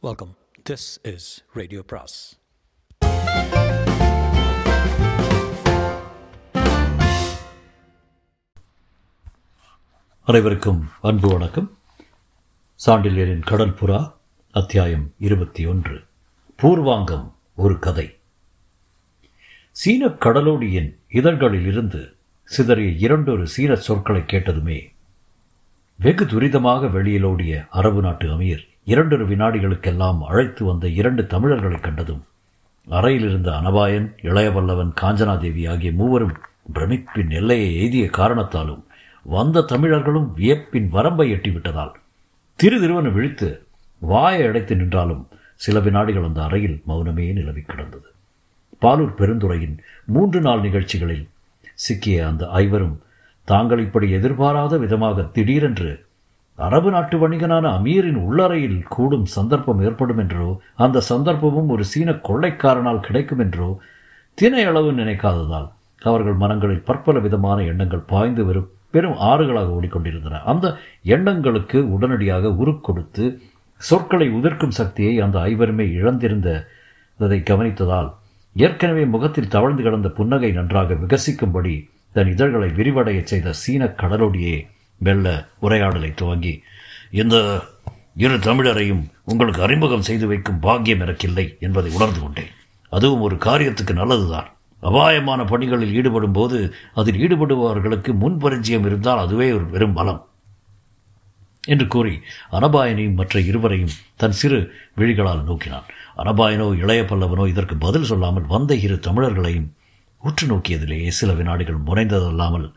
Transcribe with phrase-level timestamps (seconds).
[0.00, 0.36] Welcome
[0.70, 2.38] this is radio பிராஸ்
[10.24, 11.78] அனைவருக்கும் அன்பு வணக்கம்.
[12.86, 14.12] சாண்டிலியரின் கடல் புறா
[14.50, 16.04] அத்தியாயம் இருபத்தி ஒன்று.
[16.56, 18.18] பூர்வாங்கம் ஒரு கதை.
[19.70, 24.92] சீன கடலோடியின் இதழ்களில் இருந்து சிதறிய இரண்டொரு சீன சொற்களை கேட்டதுமே
[25.98, 32.22] வெகு துரிதமாக வெளியிலோடிய அரபு நாட்டு அமீர் இரண்டொரு வினாடிகளுக்கெல்லாம் அழைத்து வந்த இரண்டு தமிழர்களை கண்டதும்
[32.86, 36.36] அறையில் இருந்த அனபாயன் இளையவல்லவன் காஞ்சனாதேவி ஆகிய மூவரும்
[36.74, 38.82] பிரமிப்பின் எல்லையை எய்திய காரணத்தாலும்
[39.24, 41.92] வந்த தமிழர்களும் வியப்பின் வரம்பை எட்டிவிட்டதால்
[42.56, 43.48] திரு திருவனு விழித்து
[43.98, 48.08] வாயை அடைத்து நின்றாலும் சில வினாடிகள் அந்த அறையில் மௌனமே நிலவி கிடந்தது.
[48.82, 51.28] பாலூர் பெருந்துறையின் மூன்று நாள் நிகழ்ச்சிகளில்
[51.74, 52.96] சிக்கிய அந்த ஐவரும்
[53.48, 55.90] தாங்கள் இப்படி எதிர்பாராத விதமாக திடீரென்று
[56.58, 63.38] அரபு நாட்டு வணிகனான அமீரின் உள்ளறையில் கூடும் சந்தர்ப்பம் ஏற்படும் என்றோ அந்த சந்தர்ப்பமும் ஒரு சீன கொள்ளைக்காரனால் கிடைக்கும்
[63.38, 63.80] என்றோ
[64.38, 65.68] தினையளவு நினைக்காததால்
[66.02, 70.42] அவர்கள் மனங்களில் பற்பல விதமான எண்ணங்கள் பாய்ந்து வரும் பெரும் ஆறுகளாக ஓடிக்கொண்டிருந்தன.
[70.42, 70.66] அந்த
[71.02, 73.24] எண்ணங்களுக்கு உடனடியாக உருக்கொடுத்து
[73.76, 78.10] சொற்களை உதிர்க்கும் சக்தியை அந்த ஐவருமே இழந்திருந்ததை கவனித்ததால்
[78.56, 84.56] ஏற்கனவே முகத்தில் தவழ்ந்து கிடந்த புன்னகை நன்றாக விகசிக்கும்படி தன் இதழ்களை விரிவடையச் செய்த சீன கடலோடியே
[84.98, 86.62] மெல்ல உரையாடலை துவங்கி
[87.10, 87.36] இந்த
[88.16, 92.54] இரு தமிழரையும் உங்களுக்கு அறிமுகம் செய்து வைக்கும் பாக்கியம் எனக்கில்லை என்பதை உணர்ந்து கொண்டேன்.
[92.92, 94.48] அதுவும் ஒரு காரியத்துக்கு நல்லதுதான்.
[94.80, 100.20] அபாயமான பணிகளில் ஈடுபடும் போது அதில் ஈடுபடுபவர்களுக்கு முன்பரிச்சயம் இருந்தால் அதுவே ஒரு பெரும் பலம்
[101.66, 102.20] என்று கூறி
[102.52, 104.58] அனபாயனையும் மற்ற இருவரையும் தன் சிறு
[104.96, 105.86] விழிகளால் நோக்கினான்.
[106.16, 109.68] அனபாயனோ இளைய பல்லவனோ இதற்கு பதில் சொல்லாமல் வந்த இரு தமிழர்களையும்
[110.22, 112.72] உற்று நோக்கியதிலேயே சில வினாடிகள் முனைந்ததல்லாமல்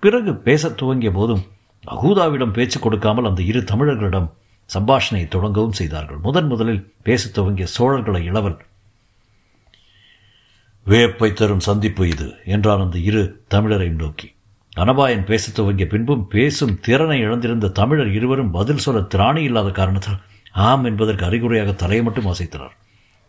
[0.00, 1.44] பிறகு பேசத் துவங்கிய போதும்
[1.86, 4.30] அகூதாவிடம் பேச்சு கொடுக்காமல் அந்த இரு தமிழர்களிடம்
[4.74, 6.16] சம்பாஷணையை தொடங்கவும் செய்தார்கள்.
[6.16, 8.56] முதன் முதலில் பேசத் துவங்கிய சோழர்களை இளவல்
[10.84, 14.34] வியப்பை தரும் சந்திப்பு இது என்றான் அந்த இரு தமிழரையும் நோக்கி.
[14.76, 20.20] அனபாயன் பேசத் துவங்கிய பின்பும் பேசும் திறனை இழந்திருந்த தமிழர் இருவரும் பதில் சொல்ல திராணி இல்லாத காரணத்தால்
[20.52, 22.74] ஆம் என்பதற்கு அறிகுறியாக தலையை மட்டும் அசைத்தனர்.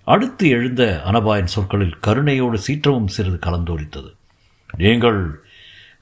[0.03, 4.13] அடுத்து எழுந்த அனபாயன் சொற்களில் கருணையோடு சீற்றமும் சிறிது கலந்தோடித்தது
[4.77, 5.44] நீங்கள்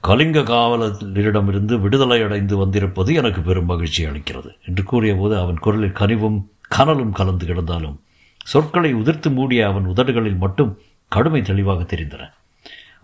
[0.06, 4.50] கலிங்க காவலரிடமிருந்து விடுதலை அடைந்து வந்திருப்பது எனக்கு பெரும் மகிழ்ச்சி அளிக்கிறது.
[4.66, 6.38] என்று கூறியபோது அவன் குரலில் கனிவும்
[6.68, 7.96] கனலும் கலந்து கிடந்தாலும்
[8.44, 10.78] சொற்களை உதிர்த்து மூடிய அவன் உதடுகளில் மட்டும்
[11.08, 12.22] கடுமை தெளிவாக தெரிந்தன.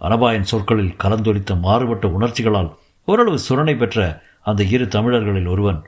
[0.00, 2.70] அனபாயின் சொற்களில் கலந்தொலித்த மாறுபட்ட உணர்ச்சிகளால்
[3.04, 5.82] ஓரளவு சுரணை பெற்ற அந்த இரு தமிழர்களில் ஒருவன்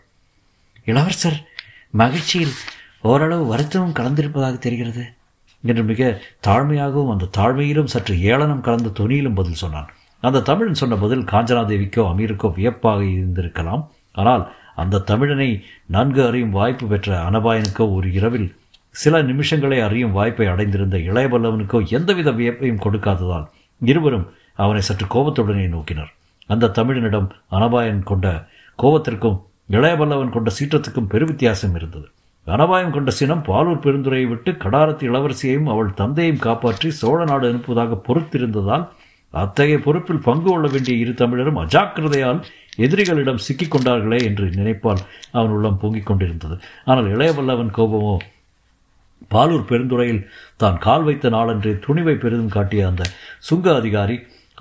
[0.84, 1.40] இளவரசர்
[1.90, 2.54] மகிழ்ச்சியில்
[3.02, 5.04] ஓரளவு வருத்தமும் கலந்திருப்பதாக தெரிகிறது
[5.62, 9.90] என்று மிக தாழ்மையாகவும் அந்த தாழ்மையிலும் சற்று ஏளனம் கலந்த துணியிலும் பதில் சொன்னான்.
[10.22, 13.82] அந்த தமிழன் சொன்ன பதில் காஞ்சனாதேவிக்கோ அமீருக்கோ வியப்பாக இருந்திருக்கலாம்.
[14.22, 14.44] ஆனால்
[14.82, 15.48] அந்த தமிழனை
[15.94, 18.48] நன்கு அறியும் வாய்ப்பு பெற்ற அனபாயனுக்கோ ஒரு இரவில்
[18.94, 23.46] சில நிமிஷங்களே அறியும் வாய்ப்பை அடைந்திருந்த இளையபல்லவனுக்கோ எந்தவித வியப்பையும் கொடுக்காததால்
[23.80, 24.26] இருவரும்
[24.62, 26.10] அவனை சற்று கோபத்துடனே நோக்கினர்.
[26.52, 28.26] அந்த தமிழனிடம் அனபாயன் கொண்ட
[28.78, 29.38] கோபத்திற்கும்
[29.76, 32.06] இளையபல்லவன் கொண்ட சீற்றத்துக்கும் பெருவித்தியாசம் இருந்தது.
[32.46, 38.84] அனபாயம் கொண்ட சினம் பாலூர் பெருந்துரையை விட்டு கடாரத்து இளவரசியையும் அவள் தந்தையும் காப்பாற்றி சோழ நாடு அனுப்புவதாக பொறுத்திருந்ததால்
[39.32, 42.40] அத்தகைய பொறுப்பில் பங்கு கொள்ள வேண்டிய இரு தமிழரும் அஜாக்கிரதையால்
[42.76, 46.56] எதிரிகளிடம் சிக்கிக் கொண்டார்களே என்று நினைப்பால் அவன் உள்ளம் பொங்கிக் கொண்டிருந்தது.
[46.84, 48.14] ஆனால் இளையவல்லவன் கோபமோ
[49.30, 50.22] பாலூர் பெருந்துறையில்
[50.56, 53.02] தான் கால் வைத்த நாளன்றே துணிவை பெரிதும் காட்டிய அந்த
[53.38, 54.16] சுங்க அதிகாரி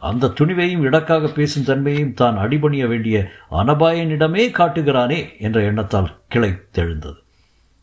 [0.09, 3.17] அந்த துணிவையும் இடக்காக பேசும் தன்மையையும் தான் அடிபணிய வேண்டிய
[3.61, 7.19] அனபாயனிடமே காட்டுகிறானே என்ற எண்ணத்தால் கிளை தெழுந்தது.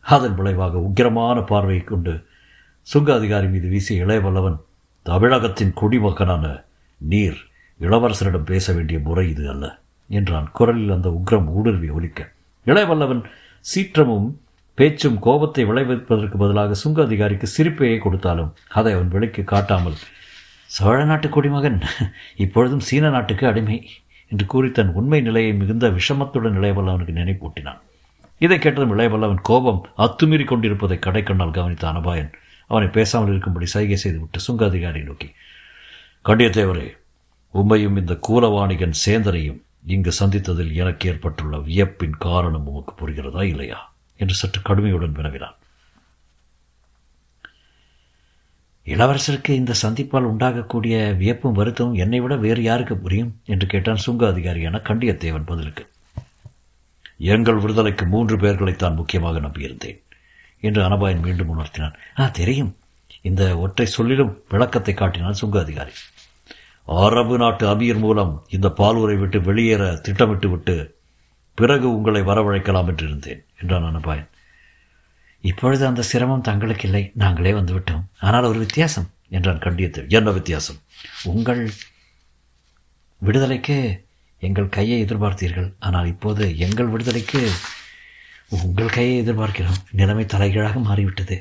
[0.00, 2.14] அதன் விளைவாக உக்கிரமான பார்வையை கொண்டு
[2.86, 4.58] சுங்க அதிகாரி மீது வீசிய இளையவல்லவன்
[5.06, 6.44] தமிழகத்தின் குடிமகனான
[7.00, 7.38] நீர்
[7.80, 9.66] இளவரசரிடம் பேச வேண்டிய முறை இது அல்ல
[10.10, 12.20] என்றான் குரலில் அந்த உக்ரம் ஊடுருவி ஒலிக்க.
[12.66, 13.22] இளையவல்லவன்
[13.64, 14.28] சீற்றமும்
[14.74, 19.96] பேச்சும் கோபத்தை விளைவிப்பதற்கு பதிலாக சுங்க அதிகாரிக்கு சிரிப்பையே கொடுத்தாலும் அதை அவன் விலைக்கு காட்டாமல்
[20.66, 21.78] சோழ நாட்டு குடிமகன்
[22.36, 23.78] இப்பொழுதும் சீன நாட்டுக்கு அடிமை
[24.28, 27.80] என்று கூறி தன் உண்மை நிலையை மிகுந்த விஷமத்துடன் இளையவல்லவனுக்கு நினைப்பூட்டினான்.
[28.38, 32.30] இதை கேட்டதும் இளையவல்லவன் கோபம் அத்துமீறி கொண்டிருப்பதை கடைக்கண்ணால் கவனித்த அனபாயன்
[32.66, 35.28] அவனை பேசாமல் இருக்கும்படி சைகை செய்துவிட்டு சுங்க அதிகாரி நோக்கி
[36.24, 36.96] கண்டியத்தேவரே
[37.54, 43.92] உம்மையும் இந்த கூலவாணிகன் சேந்தனையும் இங்கு சந்தித்ததில் எனக்கு ஏற்பட்டுள்ள வியப்பின் காரணம் உமக்கு புரிகிறதா இல்லையா?
[44.16, 45.54] என்று சற்று கடுமையுடன் வினவினான்.
[48.84, 53.40] இளவரசருக்கு இந்த சந்திப்பால் உண்டாகக்கூடிய வியப்பும் வருத்தமும் என்னை விட வேறு யாருக்கு புரியும்?
[53.44, 55.90] என்று கேட்டான் சுங்க அதிகாரியான கண்டியத்தேவன் பதிலுக்கு.
[57.16, 60.02] எங்கள் விடுதலைக்கு மூன்று பேர்களைத்தான் முக்கியமாக நம்பியிருந்தேன்
[60.60, 61.94] என்று அனபாயன் மீண்டும் உணர்த்தினான்.
[62.18, 62.76] ஆ தெரியும்.
[63.22, 65.94] இந்த ஒற்றை சொல்லிலும் விளக்கத்தை காட்டினான் சுங்க அதிகாரி
[66.88, 70.96] அரபு நாட்டு அமீர் மூலம் இந்த பாலூரை விட்டு வெளியேற திட்டமிட்டு விட்டு
[71.54, 74.28] பிறகு உங்களை வரவழைக்கலாம் என்று இருந்தேன் என்றான் அனபாயன்.
[75.40, 80.78] இப்பொழுது அந்த சிரமம் தங்களுக்கு இல்லை நாங்களே வந்துவிட்டோம் ஆனால் ஒரு வித்தியாசம் என்றான் கண்டியத்தில் என்ன வித்தியாசம்?
[81.24, 81.62] உங்கள்
[83.20, 84.06] விடுதலைக்கு
[84.38, 87.42] எங்கள் கையை எதிர்பார்த்தீர்கள் ஆனால் இப்போது எங்கள் விடுதலைக்கு
[88.48, 89.80] உங்கள் கையை எதிர்பார்க்கிறோம்.
[89.92, 91.36] நிலைமை தலைகீழாக மாறிவிட்டது.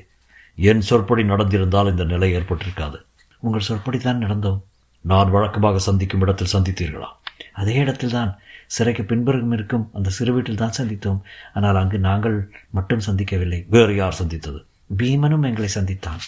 [0.58, 2.96] என் சொற்படி நடந்திருந்தால் இந்த நிலை ஏற்பட்டிருக்காது.
[3.40, 4.60] உங்கள் சொற்படி தான் நடந்தோம்.
[5.02, 7.10] நான் வழக்கமாக சந்திக்கும் இடத்தில் சந்தித்தீர்களா?
[7.54, 11.20] அதே இடத்தில் தான் சிறைக்கு பின்புறம் இருக்கும் அந்த சிறு வீட்டில் தான் சந்தித்தோம்.
[11.54, 13.66] ஆனால் அங்கு நாங்கள் மட்டும் சந்திக்கவில்லை.
[13.70, 14.66] வேறு யார் சந்தித்தது?
[14.98, 16.22] பீமனும் எங்களை சந்தித்தான்.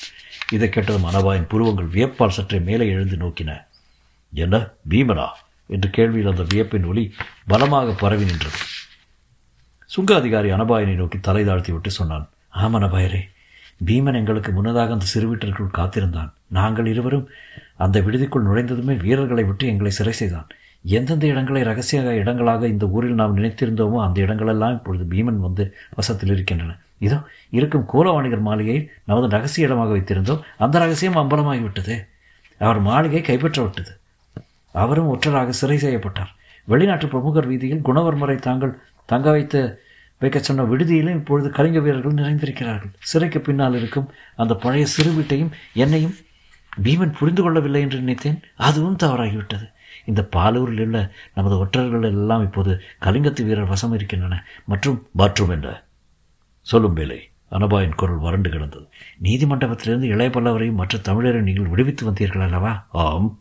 [0.51, 3.65] இதை கேட்டதும் அனபாயின் புருவங்கள் வியப்பால் சற்றே மேலே எழுந்து நோக்கின.
[4.33, 5.27] என்ன பீமனா?
[5.67, 7.13] என்று கேள்வியில் அந்த வியப்பின் ஒளி
[7.47, 8.57] பலமாக பரவி நின்றது.
[9.85, 12.29] சுங்க அதிகாரி அனபாயனை நோக்கி தலை தாழ்த்தி விட்டு சொன்னான்.
[12.49, 13.21] ஆம் அனபாயரே.
[13.87, 16.31] பீமன் எங்களுக்கு முன்னதாக அந்த சிறு வீட்டிற்குள் காத்திருந்தான்.
[16.57, 17.27] நாங்கள் இருவரும்
[17.83, 20.47] அந்த விடுதிக்குள் நுழைந்ததுமே வீரர்களை விட்டு எங்களை சிறை செய்தான்.
[20.85, 25.63] எந்தெந்த இடங்களை ரகசிய இடங்களாக இந்த ஊரில் நாம் நினைத்திருந்தோமோ அந்த இடங்களெல்லாம் இப்பொழுது பீமன் வந்து
[25.97, 26.75] வசத்தில் இருக்கின்றன.
[26.99, 27.17] இதோ
[27.57, 30.43] இருக்கும் கோலவாணிகர் மாளிகையை நமது ரகசிய இடமாக வைத்திருந்தோம்.
[30.57, 31.95] அந்த ரகசியம் அம்பலமாகிவிட்டது.
[32.61, 33.91] அவர் மாளிகை கைப்பற்ற விட்டது
[34.75, 36.31] அவரும் ஒற்றராக சிறை செய்யப்பட்டார்.
[36.67, 38.73] வெளிநாட்டு பிரமுகர் வீதியில் குணவர்மரை தாங்கள்
[39.05, 39.59] தங்க வைத்து
[40.19, 42.91] வைக்க சொன்ன விடுதியிலும் இப்பொழுது கலிங்க வீரர்கள் நிறைந்திருக்கிறார்கள்.
[42.99, 46.15] சிறைக்கு பின்னால் இருக்கும் அந்த பழைய சிறு வீட்டையும் என்னையும்
[46.83, 48.41] பீமன் புரிந்து கொள்ளவில்லை என்று நினைத்தேன்.
[48.55, 49.71] அதுவும் தவறாகிவிட்டது.
[50.05, 54.45] இந்த பாலூரில் உள்ள நமது ஒற்றர்கள் எல்லாம் இப்போது கலிங்கத்து வீரர் வசம் இருக்கின்றன.
[54.65, 55.83] மற்றும் மற்றும் என்ற
[56.61, 58.87] சொல்லும் வேலை அனபாயின் குரல் வறண்டு கிடந்தது.
[59.23, 62.87] நீதிமண்டபத்திலிருந்து இளைய பல்லவரையும் மற்ற தமிழரை நீங்கள் விடுவித்து வந்தீர்கள் அல்லவா?
[62.91, 63.37] ஆம்.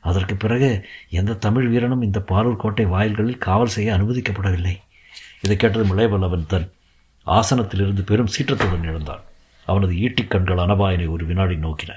[0.00, 4.76] அதற்கு பிறகு எந்த தமிழ் வீரனும் இந்த பாலூர் கோட்டை வாயில்களில் காவல் செய்ய அனுமதிக்கப்படவில்லை.
[5.40, 6.70] இதை கேட்டதும் இளையவல்லவன் தன்
[7.26, 9.20] ஆசனத்திலிருந்து பெரும் சீற்றத்துடன் எழுந்தான்.
[9.66, 11.92] அவனது ஈட்டிக் கண்கள் அனபாயனை ஒரு வினாடி நோக்கின.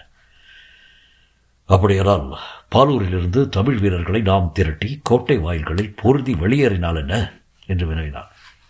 [1.66, 2.38] அப்படியானால்
[2.72, 7.34] பாலூரிலிருந்து தமிழ் வீரர்களை நாம் திரட்டி கோட்டை வாயில்களில் பொருதி வெளியேறினால் என்ன?
[7.66, 8.28] என்று வினவினான்.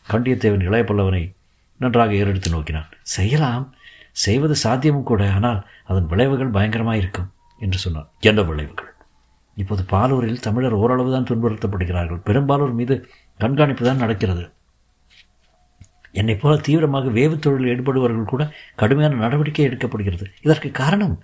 [0.10, 1.34] கண்டியத்தேவன் இளைய பல்லவனை
[1.78, 2.90] நன்றாக ஏறெடுத்து நோக்கினான்.
[3.02, 3.74] செய்யலாம்.
[4.12, 7.30] செய்வது சாத்தியமும் கூட ஆனால் அதன் விளைவுகள் பயங்கரமாயிருக்கும்
[7.60, 8.10] என்று சொன்னான்.
[8.20, 8.94] என்ன விளைவுகள்?
[9.56, 12.22] இப்போது பாலூரில் தமிழர் ஓரளவு தான் துன்புறுத்தப்படுகிறார்கள்.
[12.26, 14.52] பெரும்பாலூர் மீது கண்காணிப்பு தான் நடக்கிறது.
[16.12, 18.44] என்னைப் போல தீவிரமாக வேவு தொழிலில் ஈடுபடுபவர்கள் கூட
[18.82, 20.26] கடுமையான நடவடிக்கை எடுக்கப்படுகிறது.
[20.46, 21.16] இதற்கு காரணம்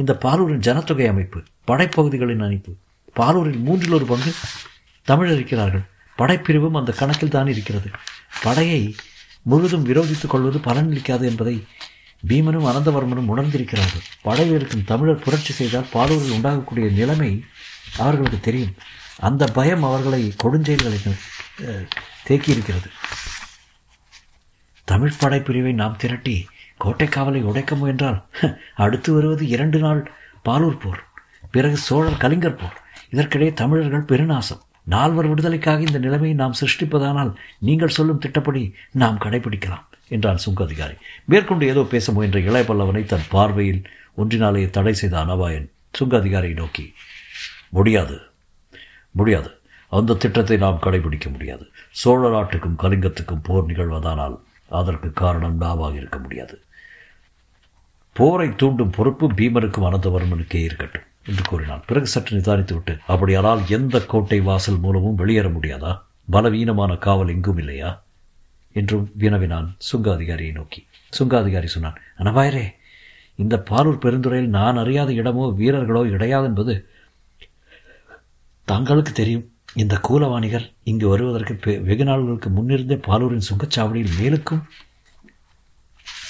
[0.00, 1.40] இந்த பாலூரின் ஜனத்தொகை அமைப்பு
[1.70, 2.72] படைப்பகுதிகளின் அமைப்பு
[3.20, 4.32] பாலூரில் மூன்றில் ஒரு பங்கு
[5.08, 5.84] தமிழர் இருக்கிறார்கள்.
[6.18, 7.88] படைப்பிரிவும் அந்த கணக்கில் தான் இருக்கிறது.
[8.42, 8.82] படையை
[9.50, 11.56] முழுதும் விரோதித்துக் கொள்வது பலனளிக்காது என்பதை
[12.30, 14.04] பீமனும் அனந்தவர்மனும் உணர்ந்திருக்கிறார்கள்.
[14.26, 17.30] படையில் இருக்கும் தமிழர் புரட்சி செய்தால் பாலூரில் உண்டாகக்கூடிய நிலைமை
[18.02, 18.74] அவர்களுக்கு தெரியும்.
[19.28, 20.98] அந்த பயம் அவர்களை கொடுஞ்செயல்களை
[22.28, 22.88] தேக்கியிருக்கிறது.
[24.88, 26.36] தமிழ் படைப்பிரிவை நாம் திரட்டி
[26.82, 28.18] கோட்டை காவலை உடைக்க முயன்றால்
[28.84, 30.00] அடுத்து வருவது இரண்டு நாள்
[30.46, 31.02] பாலூர் போர்
[31.54, 32.76] பிறகு சோழர் கலிங்கர் போர்.
[33.12, 34.62] இதற்கிடையே தமிழர்கள் பெருநாசம்.
[34.92, 37.32] நால்வர் விடுதலைக்காக இந்த நிலைமையை நாம் சிருஷ்டிப்பதானால்
[37.68, 38.62] நீங்கள் சொல்லும் திட்டப்படி
[39.02, 40.96] நாம் கடைபிடிக்கலாம் என்றான் சுங்க அதிகாரி.
[41.30, 43.82] மேற்கொண்டு ஏதோ பேச முயன்ற இளைய பல்லவனை தன் பார்வையில்
[44.14, 46.86] ஒன்றினாலேயே தடை செய்த அனபாயன் சுங்க அதிகாரியை நோக்கி
[47.76, 48.16] முடியாது
[49.14, 49.50] முடியாது.
[49.92, 51.64] அந்த திட்டத்தை நாம் கடைபிடிக்க முடியாது.
[52.02, 54.36] சோழ நாட்டுக்கும் கலிங்கத்துக்கும் போர் நிகழ்வதானால்
[54.80, 56.62] அதற்கு காரணம் நாமாக இருக்க முடியாது.
[58.12, 61.84] போரை தூண்டும் பொறுப்பு பீமனுக்கும் அனந்தவர்மனுக்கே இருக்கட்டும் என்று கூறினான்.
[61.86, 65.92] பிறகு சற்று நிதானித்துவிட்டு அப்படியானால் எந்த கோட்டை வாசல் மூலமும் வெளியேற முடியாதா?
[66.30, 68.02] பலவீனமான காவல் எங்கும் இல்லையா?
[68.72, 70.86] என்றும் வினவினான் சுங்க அதிகாரியை நோக்கி.
[71.10, 72.66] சுங்க அதிகாரி சொன்னான் அனபாயரே
[73.34, 76.74] இந்த பாலூர் பெருந்துறையில் நான் அறியாத இடமோ வீரர்களோ இடையாது என்பது
[78.64, 79.51] தங்களுக்கு தெரியும்.
[79.74, 84.62] இந்த கூலவாணிகர் இங்கு வருவதற்கு வெகு நாள்களுக்கு முன்னிருந்தே பாலூரின் சுங்கச்சாவடியில் மேலுக்கும்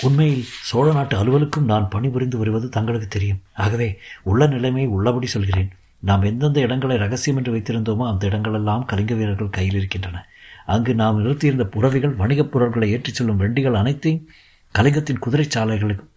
[0.00, 3.42] உண்மையில் சோழ நாட்டு அலுவலுக்கும் நான் பணிபுரிந்து வருவது தங்களுக்கு தெரியும்.
[3.54, 5.70] ஆகவே உள்ள நிலைமையை உள்ளபடி சொல்கிறேன்.
[5.98, 10.26] நாம் எந்தெந்த இடங்களை ரகசியம் என்று வைத்திருந்தோமோ அந்த இடங்களெல்லாம் கலிங்க வீரர்கள் கையில் இருக்கின்றன.
[10.66, 14.28] அங்கு நாம் நிறுத்தியிருந்த புறவிகள் வணிகப் பொருட்களை ஏற்றிச் செல்லும் வண்டிகள் அனைத்தையும்
[14.74, 16.10] கலிங்கத்தின் குதிரை சாலைகளுக்கும்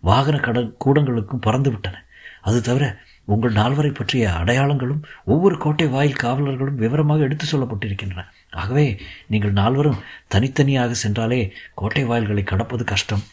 [0.00, 1.94] வாகன கட கூடங்களுக்கும் பறந்துவிட்டன.
[2.40, 2.98] அது தவிர
[3.32, 8.22] உங்கள் நால்வரை பற்றிய அடையாளங்களும் ஒவ்வொரு கோட்டை வாயில் காவலர்களும் விவரமாக எடுத்து சொல்லப்பட்டிருக்கின்றன.
[8.50, 8.84] ஆகவே
[9.26, 11.40] நீங்கள் நால்வரும் தனித்தனியாக சென்றாலே
[11.74, 13.24] கோட்டை வாயில்களை கடப்பது கஷ்டம்.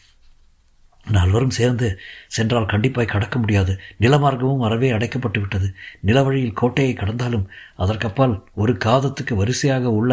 [1.12, 1.88] நால்வரும் சேர்ந்து
[2.28, 3.74] சென்றால் கண்டிப்பாய் கடக்க முடியாது.
[4.00, 5.68] நிலமார்க்கமும் அறவே அடைக்கப்பட்டு விட்டது
[6.08, 10.12] நிலவழியில் கோட்டையை கடந்தாலும் அதற்கப்பால் ஒரு காதத்துக்கு வரிசையாக உள்ள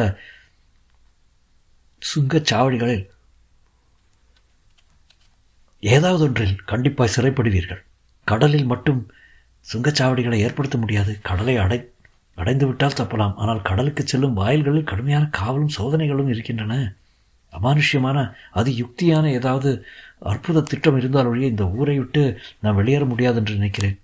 [2.03, 3.05] சுங்கச்சாவடிகளில்
[5.83, 7.83] ஏதாவது ஒன்றில் கண்டிப்பாய் சிறைப்படுவீர்கள்.
[8.25, 9.01] கடலில் மட்டும்
[9.65, 11.19] சுங்கச்சாவடிகளை ஏற்படுத்த முடியாது.
[11.23, 11.79] கடலை அடை
[12.35, 13.35] அடைந்து விட்டால் தப்பலாம்.
[13.37, 16.95] ஆனால் கடலுக்கு செல்லும் வாயில்களில் கடுமையான காவலும் சோதனைகளும் இருக்கின்றன.
[17.53, 18.19] அமானுஷ்யமான
[18.51, 19.71] அது யுக்தியான ஏதாவது
[20.19, 22.23] அற்புத திட்டம் இருந்தால் ஒழிய இந்த ஊரை விட்டு
[22.61, 23.97] நான் வெளியேற முடியாது என்று நினைக்கிறேன்.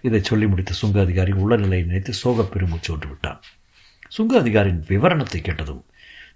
[0.00, 3.40] இதை சொல்லி முடித்த சுங்க அதிகாரி உள்ள நிலையை நினைத்து சோக பெருமூச்சு ஒன்று விட்டான்.
[4.08, 5.84] சுங்க அதிகாரியின் விவரணத்தை கேட்டதும்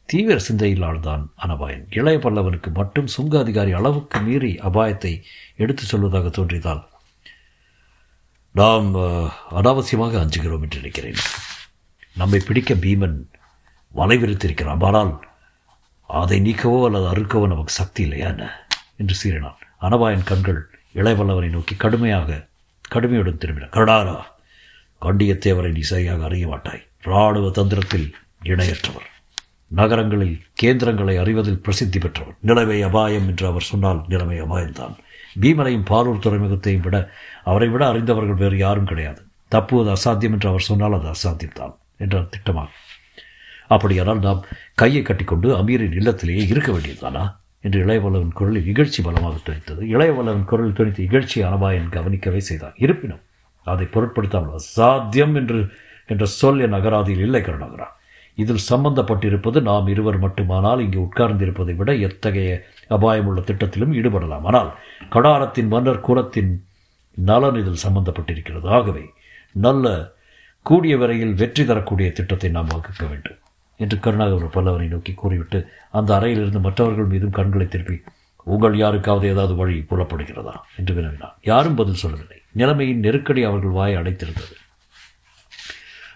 [0.04, 1.84] தீவிர சிந்தையில் ஆழ்ந்தான் அனபாயன்.
[1.90, 5.12] இளைய பல்லவனுக்கு மட்டும் சுங்க அதிகாரி அளவுக்கு மீறி அபாயத்தை
[5.56, 6.82] எடுத்துச் சொல்வதாக தோன்றியதால்
[8.54, 11.20] நாம் அஹ், அனாவசியமாக அஞ்சுகிறோம் என்று நினைக்கிறேன்.
[12.16, 13.18] நம்மை பிடிக்க பீமன்
[13.94, 14.84] வலைவிரித்திருக்கிறான்.
[14.84, 15.12] ஆனால்
[16.10, 18.66] அதை நீக்கவோ அல்லது அறுக்கவோ நமக்கு சக்தி இல்லையா என்ன?
[18.96, 19.58] என்று சீறினான்.
[19.80, 20.60] அனபாயன் கண்கள்
[20.94, 22.46] இளையவல்லவனை நோக்கி கடுமையாக
[22.90, 23.68] கடுமையுடன் திரும்பின.
[23.68, 24.16] கருடாரா
[25.02, 26.88] கண்டியத்தேவரை நீ சரியாக அறிய மாட்டாய்.
[27.02, 28.08] இராணுவ தந்திரத்தில்
[28.44, 29.06] இணையற்றவர்.
[29.70, 32.36] நகரங்களில் கேந்திரங்களை அறிவதில் பிரசித்தி பெற்றவர்.
[32.40, 34.94] நிலைமை அபாயம் என்று அவர் சொன்னால் நிலைமை அபாயம்தான்.
[35.40, 37.12] பீமனையும் பாலூர் துறைமுகத்தையும் விட
[37.44, 39.22] அவரை விட அறிந்தவர்கள் வேறு யாரும் கிடையாது.
[39.48, 42.68] தப்புவது அசாத்தியம் என்று அவர் சொன்னால் அது அசாத்தியம்தான் என்றார் திட்டமாக.
[43.68, 44.44] அப்படியானால் நாம்
[44.74, 47.38] கையை கட்டிக்கொண்டு அமீரின் இல்லத்திலேயே இருக்க வேண்டியதுதானா?
[47.60, 49.82] என்று இளையவல்லவன் குரலில் இகழ்ச்சி பலமாக துணித்தது.
[49.94, 53.20] இளையவல்லவன் குரலில் துணித்த இகழ்ச்சி அனபாயன் கவனிக்கவே செய்தான் இருப்பினும்
[53.62, 55.70] அதை பொருட்படுத்தாமல் அசாத்தியம் என்று
[56.06, 57.86] என்ற சொல் என் அகராதியில் இல்லை கருணாகரா.
[58.42, 62.50] இதில் சம்பந்தப்பட்டிருப்பது நாம் இருவர் மட்டுமானால் இங்கு உட்கார்ந்திருப்பதை விட எத்தகைய
[62.96, 64.46] அபாயமுள்ள திட்டத்திலும் ஈடுபடலாம்.
[64.50, 64.70] ஆனால்
[65.14, 66.52] கடாரத்தின் மன்னர் குலத்தின்
[67.16, 68.66] நலன் இதில் சம்பந்தப்பட்டிருக்கிறது.
[68.78, 69.04] ஆகவே
[69.66, 69.86] நல்ல
[70.66, 73.38] கூடிய வரையில் வெற்றி தரக்கூடிய திட்டத்தை நாம் வகுக்க வேண்டும்
[73.80, 75.58] என்று கருணாகர பல்லவனை நோக்கி கூறிவிட்டு
[75.98, 77.96] அந்த அறையிலிருந்து மற்றவர்கள் மீதும் கண்களை திருப்பி
[78.46, 80.54] உங்கள் யாருக்காவது ஏதாவது வழி புலப்படுகிறதா?
[80.78, 82.38] என்று வினவினார் யாரும் பதில் சொல்லவில்லை.
[82.60, 84.54] நிலைமையின் நெருக்கடி அவர்கள் வாயை அடைத்திருந்தது.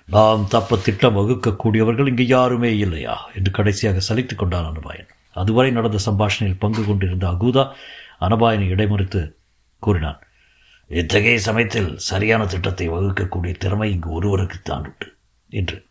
[0.04, 3.30] நாம் தப்ப திட்டம் வகுக்கக்கூடியவர்கள் இங்கு யாருமே இல்லையா?
[3.34, 5.08] என்று கடைசியாக சலித்து கொண்டான் அனுபாயன்.
[5.32, 7.72] அதுவரை நடந்த சம்பாஷணையில் பங்கு கொண்டிருந்த அகூதா
[8.20, 9.32] அனபாயனை இடைமறித்து
[9.78, 10.18] கூறினான்
[10.88, 15.14] இத்தகைய சமயத்தில் சரியான திட்டத்தை வகுக்கக்கூடிய திறமை இங்கு ஒருவருக்குத்தான் உண்டு
[15.48, 15.84] என்று.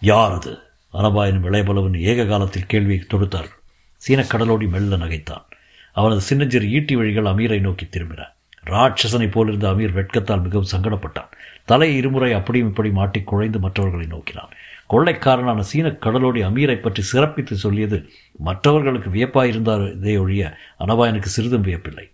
[0.00, 0.58] யார் அது?
[0.92, 3.58] அனபாயனும் இளையபலவன் ஏக காலத்தில் கேள்வியை தொடுத்தார்கள்.
[3.96, 5.44] சீனக் கடலோடி மெல்ல நகைத்தான்.
[5.92, 8.24] அவனது சின்னஞ்சிறு ஈட்டி வழிகள் அமீரை நோக்கி திரும்பின.
[8.68, 11.28] ராட்சசனைப் போலிருந்த அமீர் வெட்கத்தால் மிகவும் சங்கடப்பட்டான்.
[11.64, 14.48] தலை இருமுறை அப்படியும் இப்படி மாட்டி குழைந்து மற்றவர்களை நோக்கினான்.
[14.90, 22.10] கொள்ளைக்காரனான சீனக் கடலோடி அமீரை பற்றி சிறப்பித்து சொல்லியது மற்றவர்களுக்கு வியப்பாயிருந்தார் இதே ஒழிய அனபாயனுக்கு சிறிதும் வியப்பில்லை.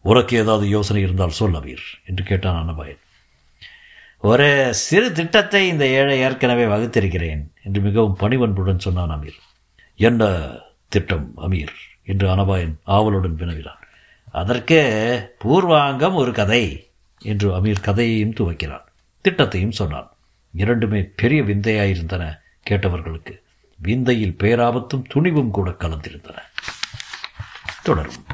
[0.00, 2.98] உனக்கு ஏதாவது யோசனை இருந்தால் சொல் அமீர் என்று கேட்டான் அனபாயன்.
[4.18, 9.40] ஒரு சிறு திட்டத்தை இந்த ஏழை ஏற்கனவே வகுத்திருக்கிறேன் என்று மிகவும் பணிவன்புடன் சொன்னான் அமீர்.
[9.96, 10.50] என்ன
[10.88, 11.74] திட்டம் அமீர்
[12.04, 13.78] என்று அனபாயன் ஆவலுடன் வினவினான்.
[14.34, 14.78] அதற்கு
[15.44, 18.84] பூர்வாங்கம் ஒரு கதை என்று அமீர் கதையையும் துவக்கிறான்.
[19.24, 20.12] திட்டத்தையும் சொன்னான்.
[20.52, 22.38] இரண்டுமே பெரிய விந்தையாயிருந்தன
[22.70, 23.40] கேட்டவர்களுக்கு.
[23.78, 26.38] விந்தையில் பேராபத்தும் துணிவும் கூட கலந்திருந்தன.
[27.82, 28.24] தொடரும்.